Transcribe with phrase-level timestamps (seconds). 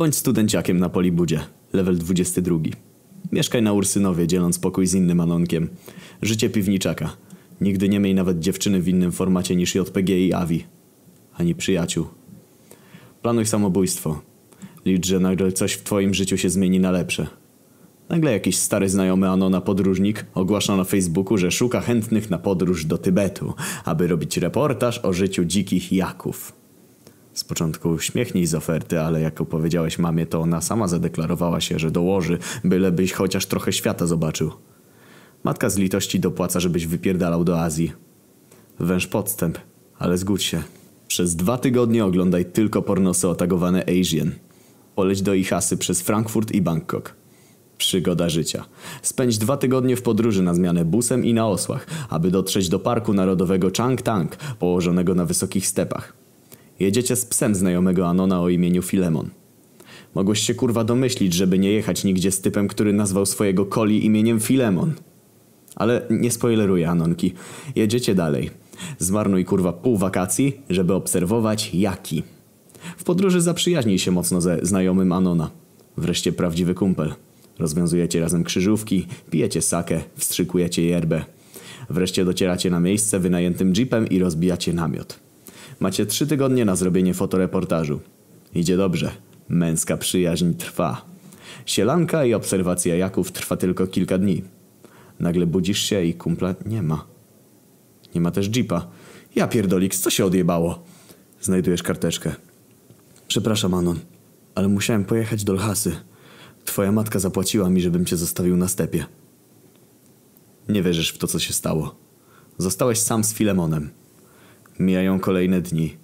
[0.00, 1.40] Bądź studenciakiem na Polibudzie,
[1.72, 2.58] level 22.
[3.32, 5.68] Mieszkaj na Ursynowie, dzieląc pokój z innym Anonkiem.
[6.22, 7.16] Życie piwniczaka.
[7.60, 10.64] Nigdy nie miej nawet dziewczyny w innym formacie niż JPG i AVI.
[11.34, 12.06] Ani przyjaciół.
[13.22, 14.20] Planuj samobójstwo.
[14.84, 17.26] Licz, że nagle coś w twoim życiu się zmieni na lepsze.
[18.08, 22.98] Nagle jakiś stary znajomy Anona podróżnik ogłasza na Facebooku, że szuka chętnych na podróż do
[22.98, 23.54] Tybetu,
[23.84, 26.59] aby robić reportaż o życiu dzikich jaków.
[27.34, 31.90] Z początku uśmiechnij z oferty, ale jak opowiedziałeś mamie, to ona sama zadeklarowała się, że
[31.90, 34.50] dołoży, bylebyś chociaż trochę świata zobaczył.
[35.44, 37.92] Matka z litości dopłaca, żebyś wypierdalał do Azji.
[38.80, 39.58] Węż podstęp,
[39.98, 40.62] ale zgódź się.
[41.08, 44.32] Przez dwa tygodnie oglądaj tylko pornosy otagowane Asian.
[44.94, 47.14] Poleć do Ichasy przez Frankfurt i Bangkok.
[47.78, 48.64] Przygoda życia.
[49.02, 53.12] Spędź dwa tygodnie w podróży na zmianę busem i na osłach, aby dotrzeć do Parku
[53.12, 56.19] Narodowego Chang Tang, położonego na wysokich stepach.
[56.80, 59.30] Jedziecie z psem znajomego Anona o imieniu Filemon.
[60.14, 64.40] Mogłeś się kurwa domyślić, żeby nie jechać nigdzie z typem, który nazwał swojego koli imieniem
[64.40, 64.92] Filemon.
[65.76, 67.32] Ale nie spoileruję Anonki.
[67.76, 68.50] Jedziecie dalej.
[68.98, 72.22] Zmarnuj kurwa pół wakacji, żeby obserwować jaki.
[72.96, 75.50] W podróży zaprzyjaźnij się mocno ze znajomym Anona.
[75.96, 77.14] Wreszcie prawdziwy kumpel.
[77.58, 81.24] Rozwiązujecie razem krzyżówki, pijecie sakę, wstrzykujecie yerbę.
[81.90, 85.29] Wreszcie docieracie na miejsce wynajętym jeepem i rozbijacie namiot.
[85.80, 88.00] Macie trzy tygodnie na zrobienie fotoreportażu.
[88.54, 89.10] Idzie dobrze.
[89.48, 91.04] Męska przyjaźń trwa.
[91.66, 94.42] Sielanka i obserwacja jaków trwa tylko kilka dni.
[95.20, 97.06] Nagle budzisz się i kumpla nie ma.
[98.14, 98.88] Nie ma też jeepa.
[99.36, 100.82] Ja pierdoliks, co się odjebało?
[101.40, 102.34] Znajdujesz karteczkę.
[103.28, 103.98] Przepraszam, Anon,
[104.54, 105.96] ale musiałem pojechać do Lhasy.
[106.64, 109.04] Twoja matka zapłaciła mi, żebym cię zostawił na stepie.
[110.68, 111.94] Nie wierzysz w to, co się stało.
[112.58, 113.90] Zostałeś sam z Filemonem.
[114.80, 115.96] Mijają kolejne dni.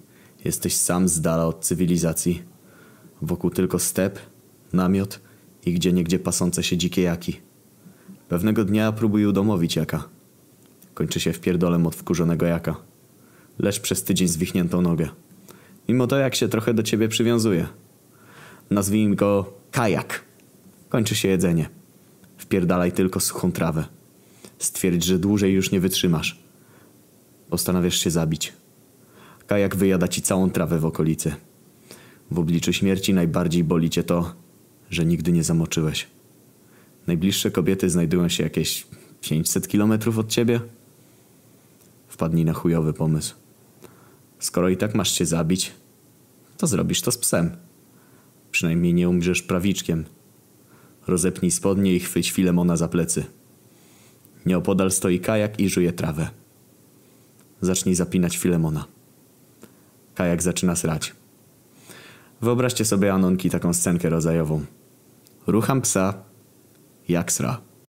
[0.45, 2.43] Jesteś sam z dala od cywilizacji.
[3.21, 4.19] Wokół tylko step,
[4.73, 5.19] namiot
[5.65, 7.39] i gdzie niegdzie pasące się dzikie jaki.
[8.29, 10.09] Pewnego dnia próbuję udomowić jaka.
[10.93, 12.75] Kończy się wpierdolem od wkurzonego jaka.
[13.59, 15.09] Leż przez tydzień zwichniętą nogę.
[15.89, 17.67] Mimo to jak się trochę do ciebie przywiązuje.
[18.69, 20.25] Nazwijmy go kajak.
[20.89, 21.69] Kończy się jedzenie.
[22.37, 23.85] Wpierdalaj tylko suchą trawę.
[24.59, 26.39] Stwierdź, że dłużej już nie wytrzymasz.
[27.49, 28.53] Postanawiasz się zabić.
[29.47, 31.35] Kajak wyjada ci całą trawę w okolicy.
[32.31, 34.35] W obliczu śmierci najbardziej boli cię to,
[34.89, 36.07] że nigdy nie zamoczyłeś.
[37.07, 38.87] Najbliższe kobiety znajdują się jakieś
[39.21, 40.59] 500 kilometrów od ciebie.
[42.07, 43.35] Wpadnij na chujowy pomysł.
[44.39, 45.71] Skoro i tak masz się zabić,
[46.57, 47.57] to zrobisz to z psem.
[48.51, 50.05] Przynajmniej nie umrzesz prawiczkiem.
[51.07, 53.25] Rozepnij spodnie i chwyć Filemona za plecy.
[54.45, 56.29] Nieopodal stoi kajak i żuje trawę.
[57.61, 58.96] Zacznij zapinać Filemona.
[60.17, 61.15] Kajak zaczyna srać.
[62.41, 64.65] Wyobraźcie sobie Anonki taką scenkę rodzajową.
[65.47, 66.13] Rucham psa,
[67.09, 67.66] jak sra.